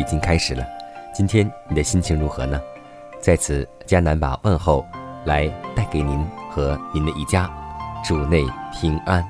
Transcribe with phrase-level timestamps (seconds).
[0.00, 0.66] 已经开始了，
[1.12, 2.58] 今天你的心情如何呢？
[3.20, 4.82] 在此，迦南把问候
[5.26, 6.18] 来带给您
[6.50, 7.50] 和您的一家，
[8.02, 8.42] 主内
[8.72, 9.22] 平安。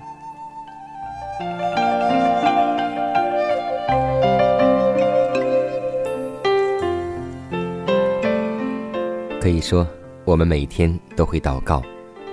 [9.41, 9.85] 可以说，
[10.25, 11.83] 我们每天都会祷告，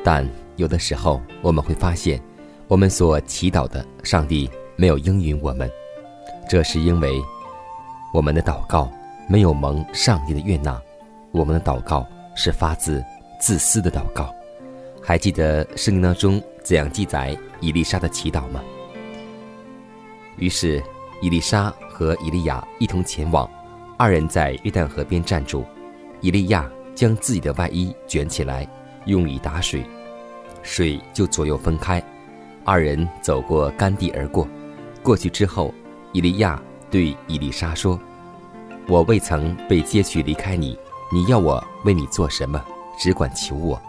[0.04, 2.22] 但有的时候我们会发现，
[2.68, 5.68] 我们所祈祷的上帝没有应允我们，
[6.48, 7.20] 这是因为。
[8.18, 8.92] 我们的祷告
[9.28, 10.82] 没有蒙上帝的悦纳，
[11.32, 13.06] 我们的祷告是发自
[13.40, 14.34] 自私的祷告。
[15.04, 18.60] 还记得圣经当中怎样记载伊丽莎的祈祷吗？
[20.38, 20.82] 于是
[21.22, 23.48] 伊丽莎和以利亚一同前往，
[24.00, 25.64] 二人在约旦河边站住。
[26.20, 28.68] 以利亚将自己的外衣卷起来，
[29.06, 29.86] 用以打水，
[30.64, 32.02] 水就左右分开。
[32.66, 34.48] 二人走过干地而过。
[35.04, 35.72] 过去之后，
[36.14, 36.60] 以利亚。
[36.90, 38.00] 对伊丽莎说
[38.88, 40.78] ：“我未曾被接去离开你，
[41.12, 42.64] 你要我为你做什么？
[42.98, 43.80] 只管求我。”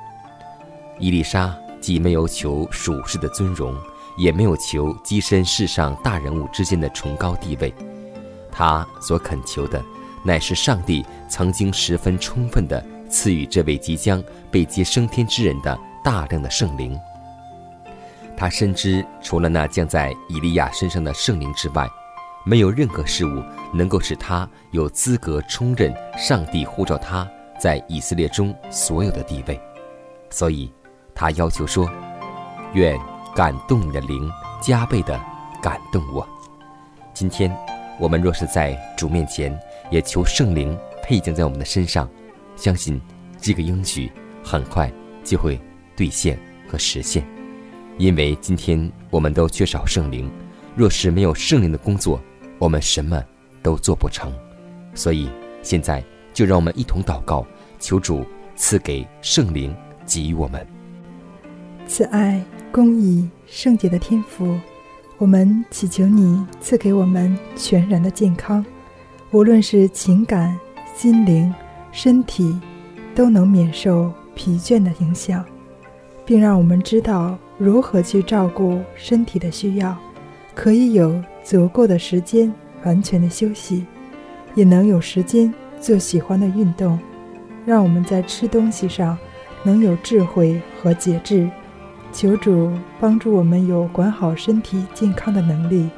[0.98, 3.76] 伊丽莎既没有求属世的尊荣，
[4.16, 7.72] 也没有求跻身世上大人物之间的崇高地位，
[8.50, 9.80] 她所恳求的，
[10.24, 16.98] 乃是上帝曾经十分充分的赐予这位即将被接升天之人的大量的圣灵。
[18.36, 21.88] 他深知，除了那降在以利亚身上的圣灵之外，
[22.48, 23.42] 没有任何事物
[23.74, 27.28] 能够使他有资格充任上帝呼召他
[27.60, 29.60] 在以色列中所有的地位，
[30.30, 30.72] 所以，
[31.14, 31.86] 他要求说
[32.72, 32.98] ：“愿
[33.36, 34.30] 感动你的灵
[34.62, 35.20] 加倍的
[35.60, 36.26] 感动我。”
[37.12, 37.54] 今天，
[38.00, 39.54] 我们若是在主面前，
[39.90, 42.08] 也求圣灵配降在我们的身上，
[42.56, 42.98] 相信
[43.38, 44.10] 这个应许
[44.42, 44.90] 很快
[45.22, 45.60] 就会
[45.94, 47.22] 兑现和实现，
[47.98, 50.30] 因为今天我们都缺少圣灵，
[50.74, 52.18] 若是没有圣灵的工作。
[52.58, 53.22] 我们什么
[53.62, 54.32] 都做不成，
[54.94, 55.30] 所以
[55.62, 56.02] 现在
[56.34, 57.46] 就让我们一同祷告，
[57.78, 58.24] 求主
[58.56, 59.74] 赐给圣灵
[60.04, 60.66] 给予我们
[61.86, 62.42] 慈爱、
[62.72, 64.58] 公义、圣洁的天赋。
[65.18, 68.64] 我们祈求你赐给我们全然的健康，
[69.30, 70.58] 无论是情感、
[70.94, 71.52] 心灵、
[71.92, 72.58] 身体，
[73.14, 75.44] 都能免受疲倦的影响，
[76.24, 79.96] 并让我们知道如何去照顾身体的需要，
[80.54, 81.22] 可以有。
[81.48, 82.52] 足够的时间，
[82.84, 83.86] 完全的休息，
[84.54, 85.50] 也能有时间
[85.80, 86.98] 做喜欢的运动，
[87.64, 89.16] 让我们在吃东西上
[89.62, 91.48] 能有智慧和节制。
[92.12, 92.70] 求主
[93.00, 95.88] 帮助我们有管好身体健康的能力，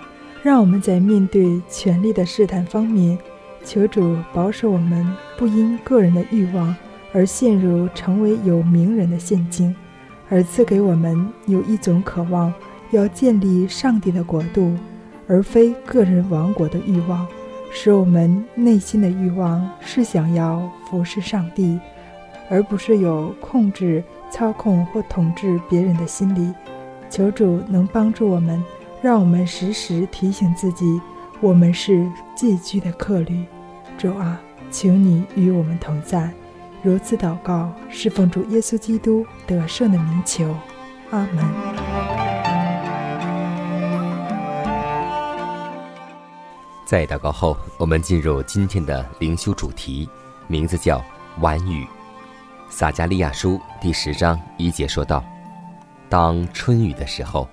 [0.41, 3.19] 让我们在面对权力的试探方面，
[3.65, 5.05] 求主保守我们
[5.37, 6.73] 不因个人的欲望
[7.13, 9.75] 而陷入成为有名人的陷阱，
[10.29, 12.55] 而赐给我们有一种渴望
[12.93, 14.77] 要建立上帝的国度。
[15.31, 17.25] 而非个人王国的欲望，
[17.71, 21.79] 使我们内心的欲望是想要服侍上帝，
[22.51, 26.53] 而不是有控制、操控或统治别人的心理。
[27.09, 28.61] 求主能帮助我们，
[29.01, 31.01] 让我们时时提醒自己，
[31.41, 33.45] 我们是寄居的客旅。
[33.97, 36.29] 主啊，请你与我们同在。
[36.83, 40.53] 如此祷告，是奉主耶稣基督得胜的名求。
[41.11, 41.90] 阿门。
[46.91, 50.09] 在祷告后，我们进入今天的灵修主题，
[50.49, 51.01] 名字叫
[51.39, 51.87] “晚雨”。
[52.69, 55.25] 撒加利亚书第十章一节说道
[56.11, 57.49] ：“当春雨的时候，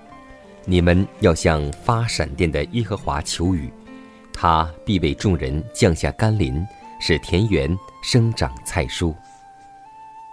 [0.64, 3.72] 你们要向发闪电的耶和华求雨，
[4.32, 6.66] 他必为众人降下甘霖，
[6.98, 9.14] 使田园生长菜蔬。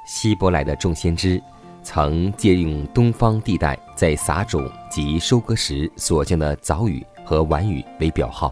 [0.07, 1.39] 希伯来的众先知
[1.83, 8.51] 曾借用东方地带在撒种及收割时所降的早雨和晚雨为表号，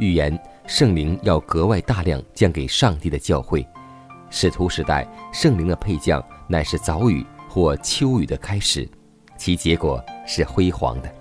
[0.00, 0.36] 预言
[0.66, 3.64] 圣灵要格外大量降给上帝的教会。
[4.30, 8.88] 使徒时代圣灵的配降乃是早雨或秋雨的开始，
[9.36, 11.14] 其结果是辉煌的。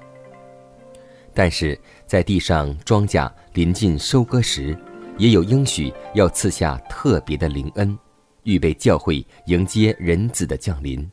[1.34, 4.78] 但是在地上庄稼临近收割时，
[5.18, 7.98] 也有应许要赐下特别的灵恩。
[8.44, 11.10] 预备教会迎接人子的降临，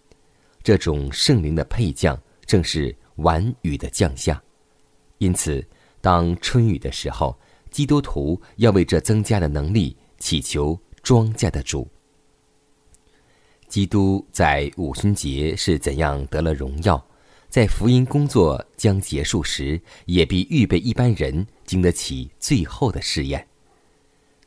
[0.63, 4.41] 这种圣灵的配降正是晚雨的降下。
[5.19, 5.67] 因此，
[6.01, 7.37] 当春雨的时候，
[7.77, 11.87] 基督徒要为这增加的能力祈求庄稼的主。
[13.69, 17.07] 基督在五旬节是怎样得了荣耀，
[17.51, 23.47] 在福音工作将结束时，也必预备一般人经得起最后的试验。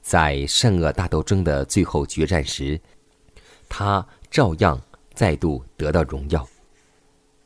[0.02, 2.82] 在善恶大斗争的最后决战时，
[3.70, 4.82] 他照样
[5.14, 6.50] 再度得到荣耀。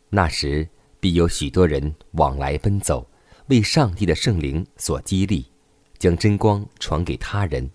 [0.09, 0.65] 那时
[1.01, 3.05] 必有许多人往来奔走，
[3.47, 5.45] 为上帝的圣灵所激励，
[6.03, 7.65] 将真光传给他人。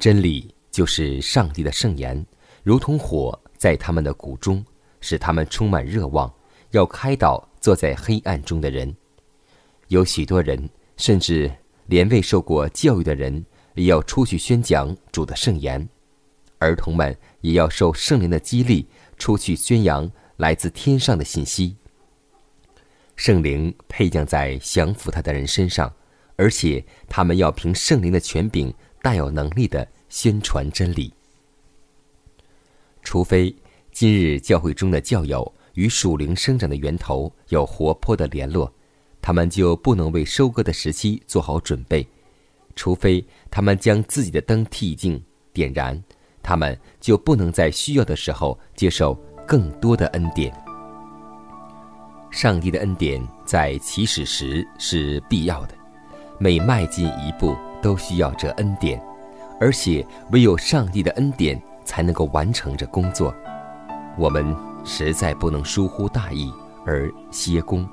[0.00, 2.26] 真理就是上帝的圣言，
[2.64, 4.64] 如同火在他们的骨中，
[5.00, 6.28] 使他们充满热望，
[6.72, 8.92] 要开导坐在黑暗中的人。
[9.86, 11.48] 有许多人，甚至
[11.86, 13.46] 连未受过教育的人。
[13.74, 15.86] 也要出去宣讲主的圣言，
[16.58, 18.88] 儿童们也要受圣灵的激励，
[19.18, 21.76] 出去宣扬来自天上的信息。
[23.16, 25.92] 圣灵配降在降服他的人身上，
[26.36, 28.72] 而且他们要凭圣灵的权柄，
[29.02, 31.12] 大有能力的宣传真理。
[33.02, 33.54] 除非
[33.92, 38.72] 今日教会中的教友与属灵生长的源头有活泼的联络，
[39.22, 42.06] 他们就不能为收割的时期做好准备。
[42.74, 45.22] 除非他们将自己的灯剔净、
[45.52, 46.02] 点燃，
[46.42, 49.14] 他们就不能在需要的时候接受
[49.46, 50.52] 更多的恩典。
[52.30, 55.75] 上帝的恩典在起始时是必要的，
[56.38, 59.00] 每迈进一步都需要这恩典，
[59.60, 63.34] 而且唯有上帝的恩典才能够完成这工作。
[64.16, 64.54] 我们
[64.84, 66.52] 实在不能疏忽大意
[66.84, 67.86] 而歇工，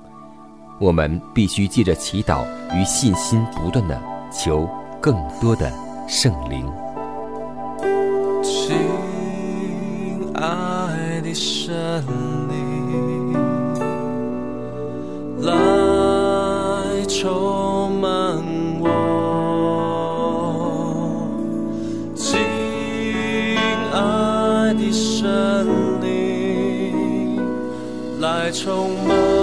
[0.80, 4.02] 我们必须借着祈祷与信心不断的。
[4.36, 4.68] 求
[5.00, 5.72] 更多的
[6.08, 6.66] 圣灵，
[8.42, 8.76] 亲
[10.34, 12.04] 爱的圣
[12.50, 13.34] 灵，
[15.42, 17.73] 来充
[28.52, 29.43] 充满。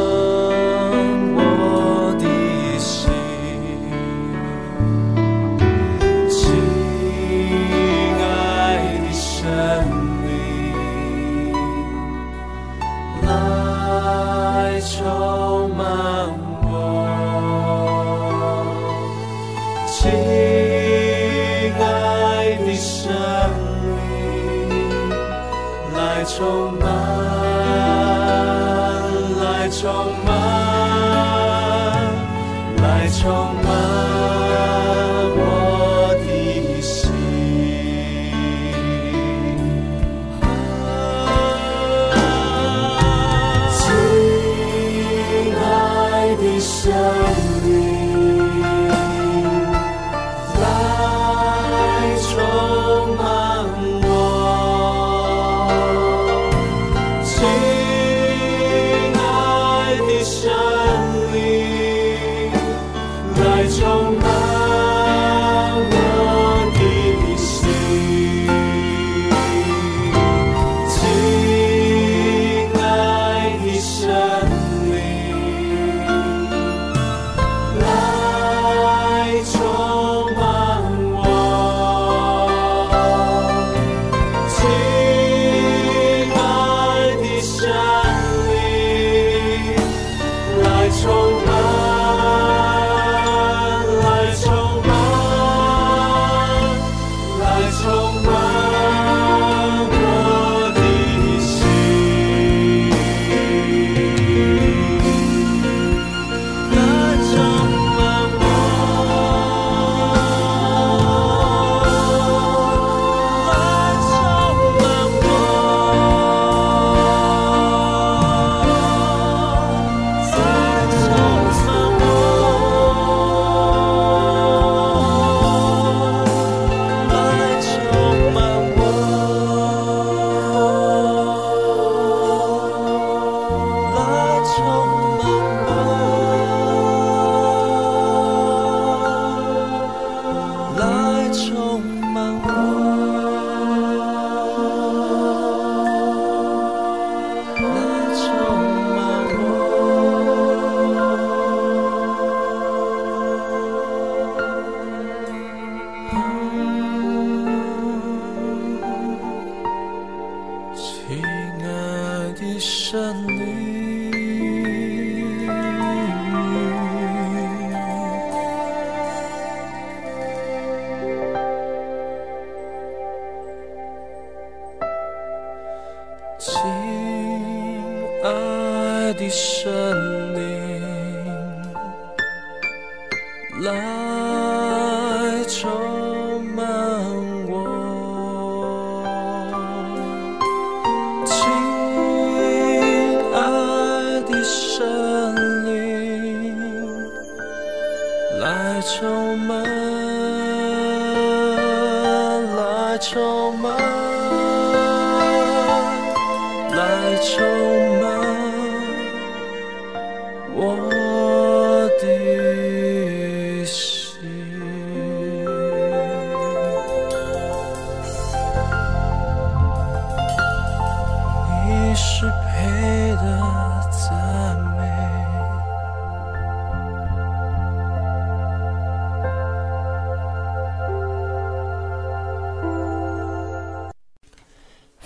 [161.11, 163.80] 亲爱的山里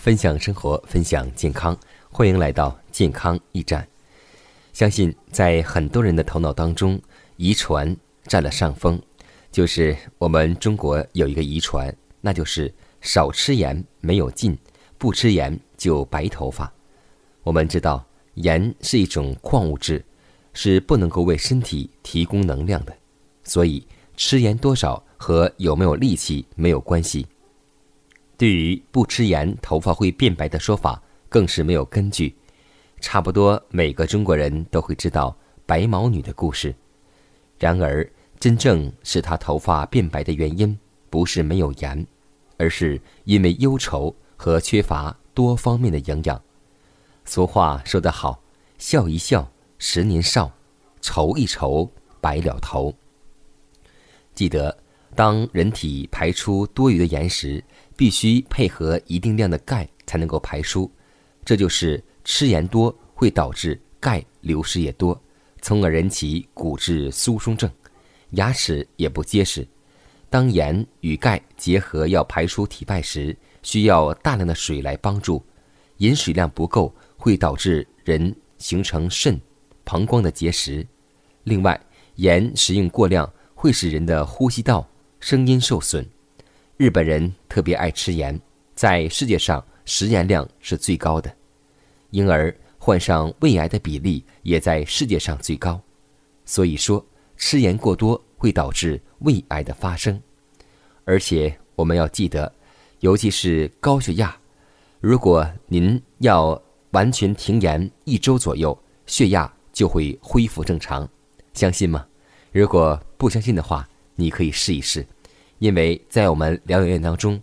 [0.05, 1.75] 分享生活，分享健康，
[2.11, 3.89] 欢迎来到健康驿站。
[4.75, 7.01] 相信在很多人的头脑当中，
[7.39, 9.01] 遗传占了上风。
[9.51, 12.71] 就是我们中国有一个遗传，那就是
[13.01, 14.55] 少吃盐没有劲，
[14.99, 16.71] 不吃盐就白头发。
[17.43, 20.05] 我们知道，盐是一种矿物质，
[20.53, 22.95] 是不能够为身体提供能量的，
[23.43, 23.83] 所以
[24.19, 27.27] 吃盐多少和有没有力气没有关系。
[28.37, 32.35] 对于不吃盐头发会变白的说法，更是没有根据。
[33.01, 35.37] 差不多每个中国人都会知道
[35.67, 36.75] 白毛女的故事，
[37.59, 38.09] 然而
[38.41, 40.79] 真正使她头发变白的原因，
[41.11, 42.07] 不是没有盐，
[42.57, 46.41] 而是因为忧愁和缺乏多方面的营养。
[47.25, 48.43] 俗话说得好
[48.79, 50.51] ：“笑一笑，十年少；
[51.01, 52.95] 愁一愁，白了头。”
[54.35, 54.77] 记得，
[55.15, 57.63] 当人体排出多余的盐时，
[57.97, 60.91] 必须配合一定量的钙才能够排出，
[61.45, 65.21] 这就是吃盐多会导致钙流失也多，
[65.61, 67.71] 从而引起骨质疏松症，
[68.31, 69.67] 牙齿也不结实。
[70.29, 75.41] 当盐与钙结合要排出体外时，需要大量的水来帮助，
[75.99, 79.41] 饮水量不够会导致人形成肾、
[79.85, 80.85] 膀胱的结石。
[81.45, 81.81] 另外，
[82.17, 84.87] 盐食用过量会使人的呼吸道、
[85.21, 86.05] 声音受损。
[86.77, 88.39] 日本人特别爱吃盐，
[88.75, 91.33] 在世界上食盐量是最高的，
[92.11, 95.81] 因而患上胃癌的比例也在世界上最高。
[96.45, 97.05] 所以说，
[97.37, 100.21] 吃盐过多会导致胃癌的发生。
[101.05, 102.53] 而且我们要记得，
[102.99, 104.37] 尤其是高血压，
[105.01, 108.77] 如果您要完全停盐一周左右，
[109.07, 111.09] 血压就会恢复正常。
[111.53, 112.05] 相信吗？
[112.51, 115.07] 如果不相信的话，你可以试一试。
[115.65, 117.41] 因为在我们疗养院当中，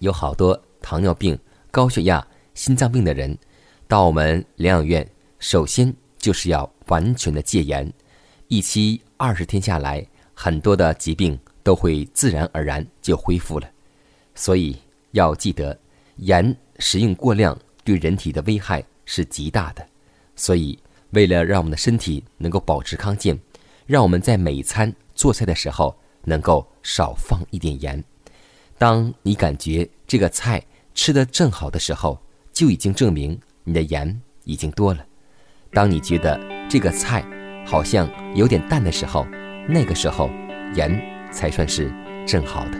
[0.00, 1.38] 有好多糖尿病、
[1.70, 3.38] 高血压、心脏病的人，
[3.86, 7.92] 到我们疗养院，首先就是要完全的戒盐，
[8.48, 10.04] 一期二十天下来，
[10.34, 13.70] 很多的疾病都会自然而然就恢复了。
[14.34, 14.76] 所以
[15.12, 15.78] 要记得，
[16.16, 19.86] 盐食用过量对人体的危害是极大的。
[20.34, 20.76] 所以，
[21.10, 23.38] 为了让我们的身体能够保持康健，
[23.86, 25.96] 让我们在每餐做菜的时候。
[26.28, 28.04] 能够少放一点盐。
[28.76, 30.62] 当你感觉这个菜
[30.94, 32.20] 吃得正好的时候，
[32.52, 35.04] 就已经证明你的盐已经多了。
[35.72, 37.24] 当你觉得这个菜
[37.66, 39.26] 好像有点淡的时候，
[39.68, 40.30] 那个时候
[40.74, 41.00] 盐
[41.32, 41.92] 才算是
[42.26, 42.78] 正好的。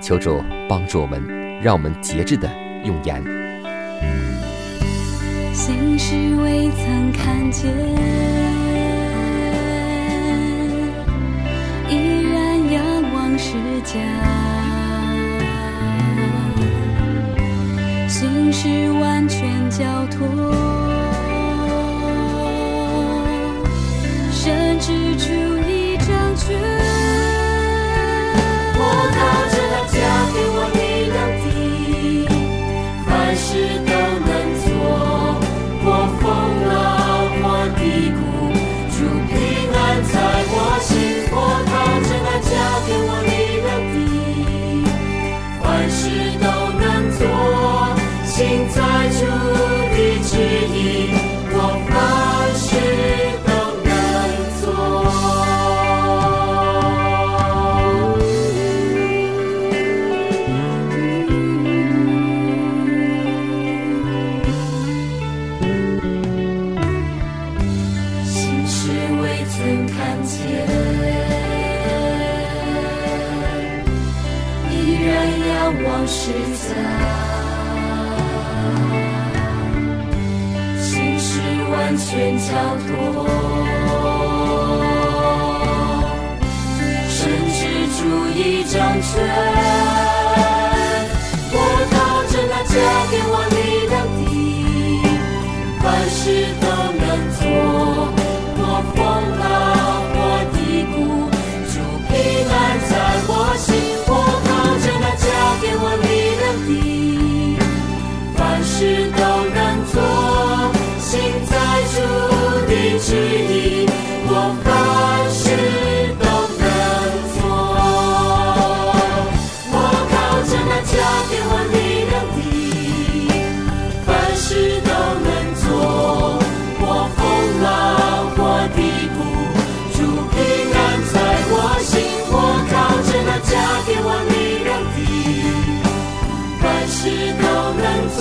[0.00, 1.22] 求主帮助我们，
[1.60, 2.48] 让我们节制的
[2.84, 3.22] 用盐。
[5.52, 7.74] 心事未曾看见，
[13.38, 13.52] 仰望世
[13.82, 13.94] 家。
[18.08, 20.26] 心事完全交托，
[24.32, 24.86] 甚至
[25.18, 25.32] 出
[25.68, 26.58] 一张卷。
[28.74, 28.82] 我
[29.14, 29.16] 靠
[29.52, 29.96] 着他加
[30.32, 30.78] 给我力
[31.12, 31.46] 量的，
[33.06, 33.46] 凡事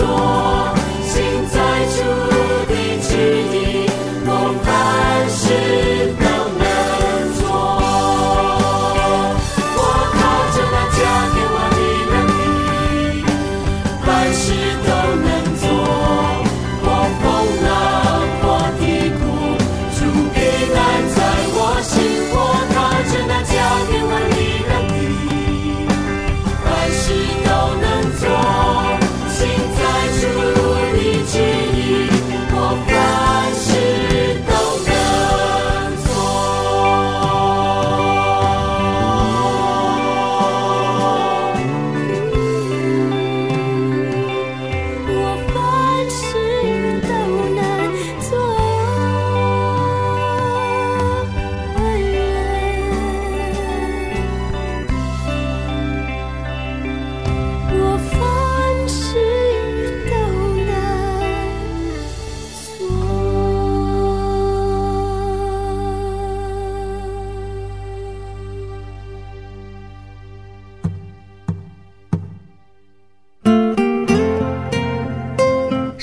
[0.07, 0.76] 能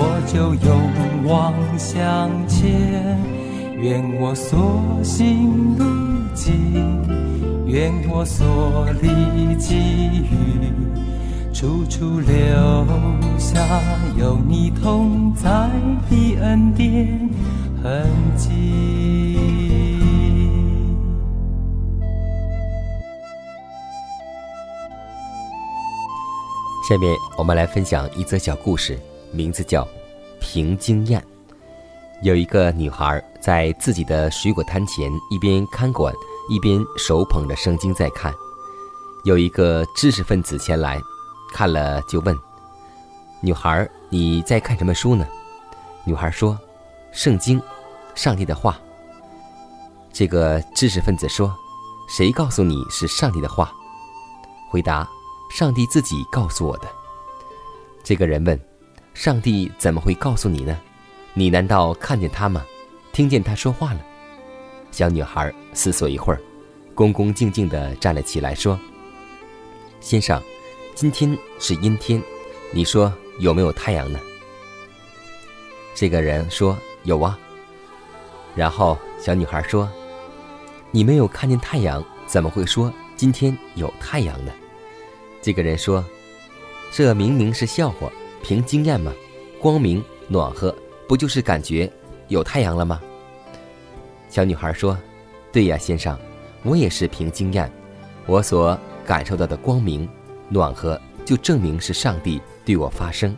[0.00, 3.20] 我就勇往向前。
[3.78, 5.84] 愿我所行路
[6.34, 6.54] 径，
[7.66, 9.76] 愿我所历际
[10.24, 10.72] 遇，
[11.52, 12.32] 处处留
[13.38, 13.60] 下
[14.18, 15.70] 有你同在
[16.08, 17.28] 的恩典
[17.82, 19.38] 痕迹。
[26.88, 28.98] 下面我们来分享一则小故事，
[29.32, 29.84] 名字叫
[30.40, 31.20] 《凭经验》。
[32.22, 36.12] 有一个女孩在自己的水果摊前一边看管，
[36.50, 38.32] 一边手捧着圣经在看。
[39.24, 41.00] 有一个知识分子前来，
[41.52, 42.36] 看了就问
[43.40, 45.26] ：“女孩，你在看什么书呢？”
[46.04, 46.58] 女孩说
[47.12, 47.60] ：“圣经，
[48.14, 48.78] 上帝的话。”
[50.12, 51.54] 这个知识分子说
[52.08, 53.72] ：“谁告诉你是上帝的话？”
[54.70, 55.08] 回答
[55.50, 56.88] ：“上帝自己告诉我的。”
[58.04, 58.58] 这个人问
[59.20, 60.80] ：“上帝怎么会告诉你呢？
[61.34, 62.64] 你难道看见他吗？
[63.12, 64.00] 听见他说话了？”
[64.90, 66.40] 小女孩思索一会儿，
[66.94, 68.80] 恭恭敬敬地站了起来，说
[70.00, 70.42] ：“先生，
[70.94, 72.22] 今天是阴天，
[72.72, 74.18] 你说有没有太阳呢？”
[75.94, 77.38] 这个人说：“有啊。”
[78.56, 79.86] 然后小女孩说
[80.90, 84.52] ：“你没有看见太阳，怎么会说今天有太阳呢？”
[85.42, 86.02] 这个人说
[86.90, 88.10] ：“这明明是笑话，
[88.42, 89.12] 凭经验吗，
[89.60, 90.74] 光明暖和，
[91.08, 91.90] 不就是感觉
[92.28, 93.00] 有太阳了吗？”
[94.28, 94.96] 小女孩说
[95.52, 96.18] ：“对呀，先生，
[96.62, 97.70] 我也是凭经验，
[98.26, 100.08] 我所感受到的光明
[100.48, 103.36] 暖和，就证明是上帝对我发声，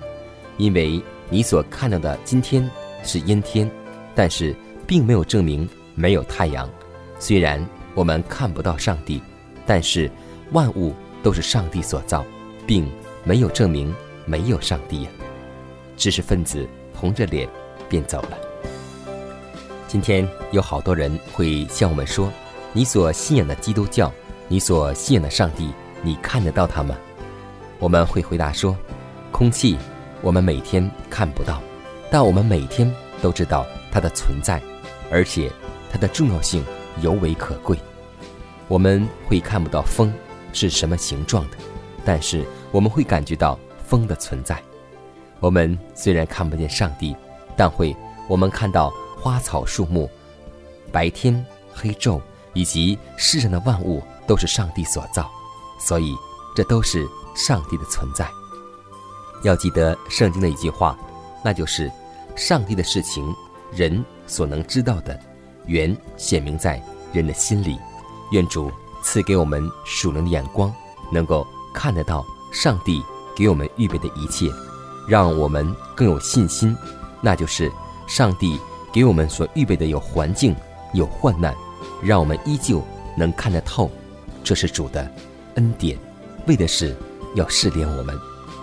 [0.59, 2.69] 因为你所看到的今天
[3.03, 3.71] 是阴天，
[4.15, 4.55] 但是
[4.87, 6.69] 并没有证明没有太阳。
[7.19, 9.23] 虽然我们看不到上帝，
[9.65, 10.11] 但是
[10.53, 12.25] 万物都是上帝所造，
[12.67, 12.87] 并
[13.25, 15.11] 没有证明没有上帝呀。
[15.97, 17.49] 知识分子红着脸
[17.89, 18.39] 便走了。
[19.87, 22.33] 今天有好多人会向我们说
[22.73, 24.11] ：“你所信仰的基督教，
[24.49, 25.71] 你所信仰的上帝，
[26.03, 26.97] 你看得到他吗？”
[27.79, 28.77] 我们会回答说
[29.31, 29.77] ：“空气，
[30.23, 31.61] 我们每天看不到，
[32.11, 34.63] 但我们每天都知道它的存在，
[35.11, 35.51] 而且
[35.91, 36.65] 它的重要性
[37.01, 37.77] 尤为可贵。
[38.69, 40.11] 我们会看不到风
[40.55, 41.59] 是什么形状的，
[42.05, 43.59] 但是我们会感觉到
[43.93, 44.59] 风的存在。
[45.39, 47.15] 我们虽然看不见上帝，
[47.55, 47.95] 但会
[48.27, 48.91] 我们看到。”
[49.23, 50.11] 花草树木、
[50.91, 52.21] 白天黑昼
[52.55, 55.31] 以及世上的万物都是上帝所造，
[55.79, 56.13] 所以
[56.57, 58.29] 这都是上帝的存在。
[59.45, 60.99] 要记得圣经的一句话，
[61.45, 61.89] 那就是：
[62.35, 63.33] 上帝的事情，
[63.71, 65.17] 人所能知道的，
[65.67, 67.79] 原显明在人的心里。
[68.33, 68.73] 愿主
[69.05, 70.75] 赐给我们属灵的眼光，
[71.13, 73.01] 能够看得到上帝
[73.37, 74.51] 给我们预备的一切，
[75.09, 76.77] 让我们更有信心。
[77.21, 77.71] 那就是
[78.07, 78.59] 上帝。
[78.93, 80.55] 给我们所预备的有环境，
[80.93, 81.55] 有患难，
[82.03, 83.91] 让我们依旧能看得透，
[84.45, 85.11] 这是主的
[85.55, 85.99] 恩典，
[86.47, 86.95] 为的是
[87.35, 88.15] 要试炼我们，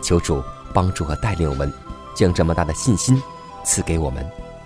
[0.03, 0.39] 求主
[0.71, 1.73] 帮助和带领我们，
[2.15, 3.19] 将这么大的信心
[3.65, 4.23] 赐给我们，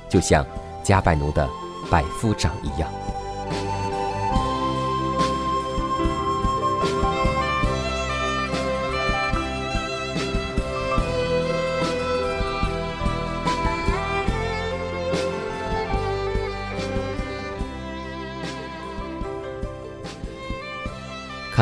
[0.09, 0.45] 就像
[0.83, 1.49] 加拜奴的
[1.89, 2.91] 百夫长一样。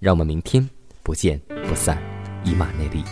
[0.00, 0.66] 让我们明天
[1.02, 1.98] 不见不散，
[2.42, 3.04] 以马内利。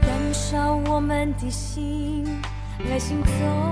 [0.00, 2.11] 燃烧我们的心。
[2.92, 3.71] 开心走。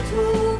[0.00, 0.57] 这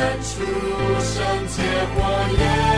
[0.00, 0.40] 步步燃出
[1.00, 1.62] 圣洁
[1.94, 2.00] 火
[2.38, 2.69] 焰。